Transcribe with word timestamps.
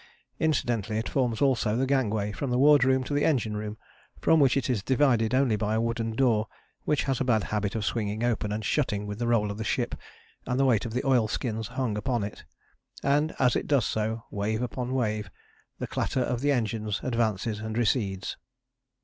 Incidentally 0.39 0.97
it 0.97 1.07
forms 1.07 1.43
also 1.43 1.75
the 1.75 1.85
gangway 1.85 2.31
from 2.31 2.49
the 2.49 2.57
wardroom 2.57 3.03
to 3.03 3.13
the 3.13 3.23
engine 3.23 3.55
room, 3.55 3.77
from 4.19 4.39
which 4.39 4.57
it 4.57 4.67
is 4.67 4.81
divided 4.81 5.35
only 5.35 5.55
by 5.55 5.75
a 5.75 5.79
wooden 5.79 6.15
door, 6.15 6.47
which 6.85 7.03
has 7.03 7.21
a 7.21 7.23
bad 7.23 7.43
habit 7.43 7.75
of 7.75 7.85
swinging 7.85 8.23
open 8.23 8.51
and 8.51 8.65
shutting 8.65 9.05
with 9.05 9.19
the 9.19 9.27
roll 9.27 9.51
of 9.51 9.59
the 9.59 9.63
ship 9.63 9.93
and 10.47 10.59
the 10.59 10.65
weight 10.65 10.85
of 10.87 10.93
the 10.93 11.05
oilskins 11.05 11.67
hung 11.67 11.95
upon 11.99 12.23
it, 12.23 12.45
and 13.03 13.35
as 13.37 13.55
it 13.55 13.67
does 13.67 13.85
so, 13.85 14.23
wave 14.31 14.63
upon 14.63 14.95
wave, 14.95 15.29
the 15.77 15.85
clatter 15.85 16.21
of 16.21 16.41
the 16.41 16.51
engines 16.51 16.99
advances 17.03 17.59
and 17.59 17.77
recedes. 17.77 18.37